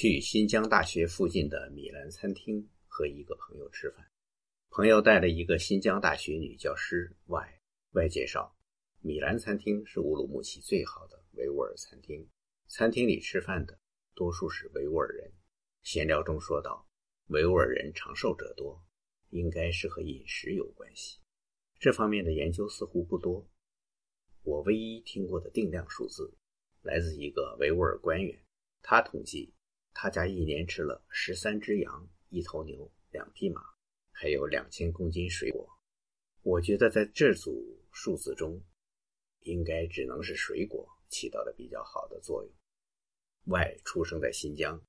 [0.00, 4.10] 去新疆大学附近的米兰餐厅和一个朋友吃饭，
[4.70, 7.60] 朋友带了一个新疆大学女教师 Y。
[7.92, 8.56] Y 介绍，
[9.02, 12.26] 米兰餐厅是乌鲁木齐最好的维吾尔餐厅，
[12.66, 13.78] 餐厅里吃饭的
[14.14, 15.30] 多数是维吾尔人。
[15.82, 16.88] 闲聊中说到，
[17.26, 18.82] 维吾尔人长寿者多，
[19.28, 21.18] 应该是和饮食有关系。
[21.78, 23.46] 这方面的研究似乎不多。
[24.44, 26.32] 我唯一听过的定量数字，
[26.80, 28.42] 来自一个维吾尔官员，
[28.80, 29.52] 他统计。
[29.92, 33.62] 他家一年吃了十三只羊、一头牛、两匹马，
[34.12, 35.68] 还有两千公斤水果。
[36.42, 38.60] 我觉得在这组数字中，
[39.40, 42.52] 应该只能是水果起到了比较好的作用。
[43.44, 44.80] Y 出生在新疆，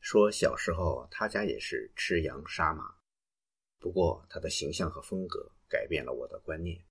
[0.00, 2.94] 说小时候他家也是吃羊杀马，
[3.78, 6.84] 不过他的形象和风格改变了我的观念。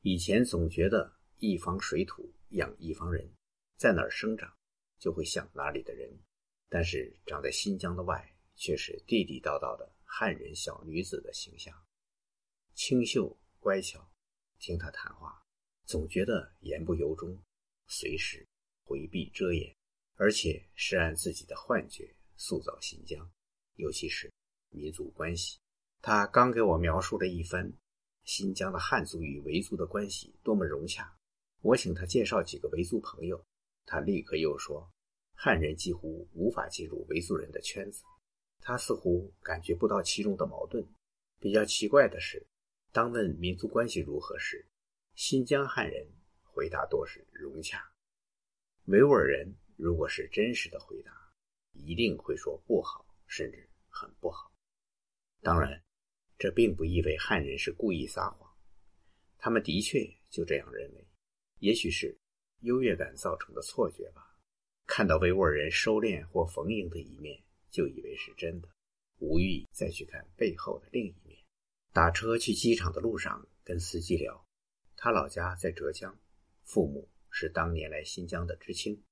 [0.00, 3.28] 以前总觉得一方水土养一方人，
[3.76, 4.56] 在哪儿生长
[4.98, 6.10] 就会像哪里的人。
[6.68, 11.74] 但是长在新疆的外，却是地地道道的汉人小女子的形象，
[12.74, 14.10] 清秀乖巧。
[14.58, 15.44] 听她谈话，
[15.84, 17.38] 总觉得言不由衷，
[17.86, 18.46] 随时
[18.84, 19.76] 回避遮掩，
[20.14, 23.30] 而且是按自己的幻觉塑造新疆，
[23.74, 24.32] 尤其是
[24.70, 25.58] 民族关系。
[26.00, 27.70] 他刚给我描述了一番
[28.24, 31.14] 新疆的汉族与维族的关系多么融洽，
[31.60, 33.44] 我请他介绍几个维族朋友，
[33.84, 34.90] 他立刻又说。
[35.38, 38.02] 汉人几乎无法进入维族人的圈子，
[38.60, 40.84] 他似乎感觉不到其中的矛盾。
[41.38, 42.46] 比较奇怪的是，
[42.90, 44.66] 当问民族关系如何时，
[45.14, 46.08] 新疆汉人
[46.42, 47.92] 回答多是融洽。
[48.86, 51.12] 维吾尔人如果是真实的回答，
[51.72, 54.50] 一定会说不好，甚至很不好。
[55.42, 55.84] 当然，
[56.38, 58.50] 这并不意味汉人是故意撒谎，
[59.36, 61.06] 他们的确就这样认为，
[61.58, 62.18] 也许是
[62.60, 64.35] 优越感造成的错觉吧。
[64.86, 68.68] 看到维吾尔人收敛或逢迎的一面，就以为是真的，
[69.18, 71.38] 无意再去看背后的另一面。
[71.92, 74.46] 打车去机场的路上，跟司机聊，
[74.96, 76.18] 他老家在浙江，
[76.62, 79.02] 父母是当年来新疆的知青。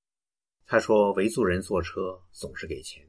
[0.65, 3.07] 他说，维族人坐车总是给钱，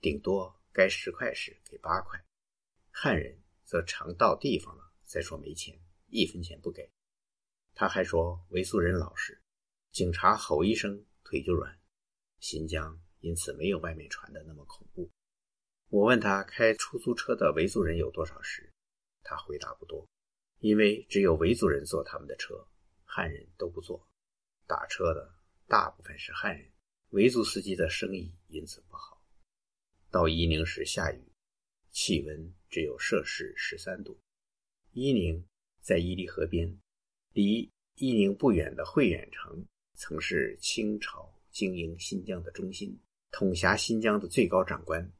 [0.00, 2.24] 顶多该十块时给八块，
[2.90, 6.90] 汉人则常到地方了再说没钱，一分钱不给。
[7.74, 9.40] 他还说，维族人老实，
[9.92, 11.78] 警察吼一声腿就软。
[12.42, 15.08] 新疆因此没有外面传的那么恐怖。
[15.90, 18.68] 我问他开出租车的维族人有多少时，
[19.22, 20.04] 他回答不多，
[20.58, 22.66] 因为只有维族人坐他们的车，
[23.04, 24.04] 汉人都不坐。
[24.66, 25.32] 打车的
[25.68, 26.68] 大部分是汉人，
[27.10, 29.22] 维族司机的生意因此不好。
[30.10, 31.32] 到伊宁时下雨，
[31.92, 34.18] 气温只有摄氏十三度。
[34.90, 35.46] 伊宁
[35.80, 36.76] 在伊犁河边，
[37.34, 39.64] 离伊宁不远的慧远城
[39.94, 41.32] 曾是清朝。
[41.52, 42.98] 经营新疆的中心，
[43.30, 45.12] 统辖新疆的最高长官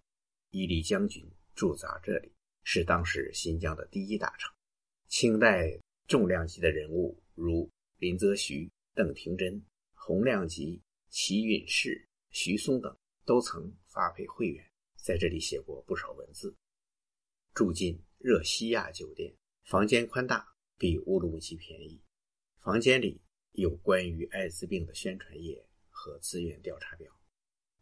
[0.50, 1.22] 伊犁将军
[1.54, 2.32] 驻扎这里，
[2.64, 4.50] 是当时新疆的第一大城。
[5.08, 5.78] 清代
[6.08, 9.62] 重量级的人物如林则徐、邓廷珍、
[9.92, 14.66] 洪亮吉、齐允士、徐松等，都曾发配会员，
[14.96, 16.56] 在这里写过不少文字。
[17.52, 22.00] 住进热西亚酒店，房间宽大，比乌鲁木齐便宜。
[22.62, 23.20] 房间里
[23.52, 25.62] 有关于艾滋病的宣传页。
[26.02, 27.16] 和资源调查表，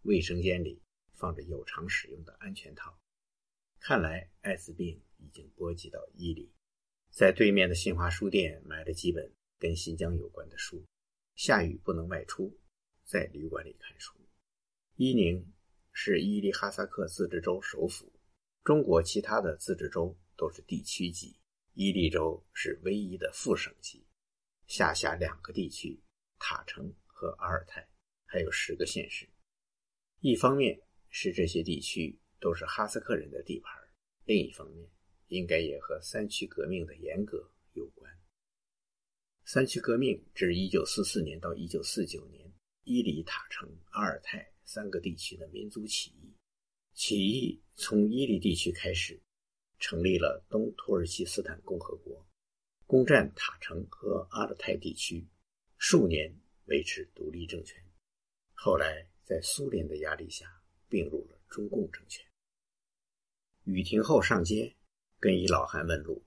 [0.02, 0.82] 卫生间里
[1.14, 3.00] 放着有偿使用的安全套。
[3.78, 6.52] 看来艾滋病已经波及到伊犁。
[7.10, 10.84] 在对面的新华书店买了几本跟新疆有关的书。
[11.34, 12.60] 下雨不能外出，
[13.06, 14.14] 在旅馆里看书。
[14.96, 15.50] 伊宁
[15.94, 18.12] 是伊犁哈萨克自治州首府，
[18.62, 21.40] 中国其他的自治州都是地区级，
[21.72, 24.06] 伊犁州是唯一的副省级，
[24.66, 26.02] 下辖两个地区：
[26.38, 27.89] 塔城和阿尔泰。
[28.32, 29.28] 还有十个县市，
[30.20, 33.76] 一方面是这些地区都是哈萨克人的地盘，
[34.24, 34.88] 另一方面
[35.26, 38.08] 应该也和三区革命的严格有关。
[39.44, 42.48] 三区革命至一九四四年到一九四九年，
[42.84, 46.32] 伊犁、塔城、阿尔泰三个地区的民族起义，
[46.94, 49.20] 起义从伊犁地区开始，
[49.80, 52.24] 成立了东土耳其斯坦共和国，
[52.86, 55.26] 攻占塔城和阿尔泰地区，
[55.78, 56.32] 数年
[56.66, 57.82] 维持独立政权。
[58.62, 60.44] 后来，在苏联的压力下，
[60.86, 62.22] 并入了中共政权。
[63.64, 64.76] 雨停后上街，
[65.18, 66.22] 跟一老汉问路。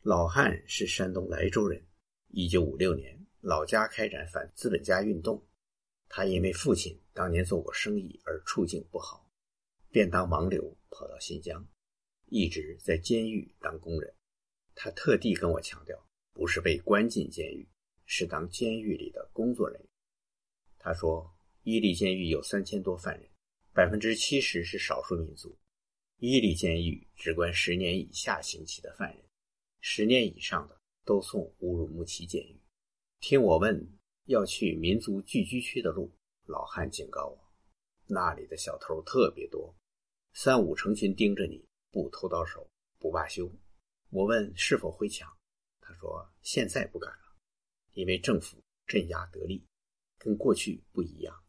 [0.00, 1.86] 老汉是山东莱州人，
[2.28, 5.46] 一九五六年老家开展反资本家运动，
[6.08, 9.30] 他因为父亲当年做过生意而处境不好，
[9.90, 11.68] 便当盲流跑到新疆，
[12.24, 14.14] 一直在监狱当工人。
[14.74, 17.68] 他特地跟我强调，不是被关进监狱，
[18.06, 19.90] 是当监狱里的工作人员。
[20.78, 21.35] 他说。
[21.68, 23.28] 伊犁监狱有三千多犯人，
[23.72, 25.58] 百分之七十是少数民族。
[26.18, 29.24] 伊犁监狱只关十年以下刑期的犯人，
[29.80, 32.62] 十年以上的都送乌鲁木齐监狱。
[33.18, 36.08] 听我问要去民族聚居区的路，
[36.44, 37.52] 老汉警告我，
[38.06, 39.74] 那里的小偷特别多，
[40.34, 42.70] 三五成群盯着你，不偷到手
[43.00, 43.50] 不罢休。
[44.10, 45.28] 我问是否会抢，
[45.80, 47.36] 他说现在不敢了，
[47.94, 49.66] 因为政府镇压得力，
[50.16, 51.42] 跟过去不一样。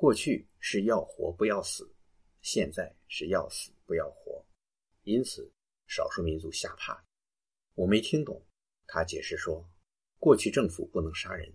[0.00, 1.94] 过去是要活不要死，
[2.40, 3.70] 现在是要死。
[3.84, 4.42] 不要活，
[5.02, 5.52] 因此
[5.86, 7.04] 少数民族吓怕。
[7.74, 8.42] 我没听懂，
[8.86, 9.68] 他解释说，
[10.18, 11.52] 过去政府不能杀人，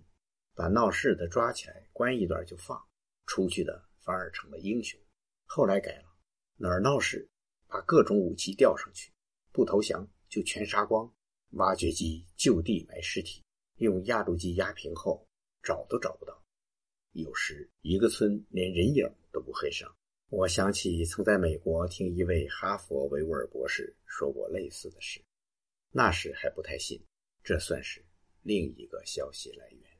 [0.54, 2.80] 把闹事的抓起来关一段就放，
[3.26, 5.00] 出去的反而成了英雄。
[5.46, 6.16] 后来改了，
[6.58, 7.28] 哪儿闹事，
[7.66, 9.12] 把各种武器吊上去，
[9.52, 11.12] 不投降就全杀光，
[11.54, 13.44] 挖掘机就地埋尸体，
[13.78, 15.28] 用压路机压平后
[15.64, 16.45] 找都找不到，
[17.16, 19.90] 有时一个村连人影都不会上。
[20.30, 25.22] 我想起曾在美国听一位哈佛维吾尔博士说过类似的事，
[25.92, 27.02] 那时还不太信，
[27.42, 28.04] 这算是
[28.42, 29.95] 另一个消息来源。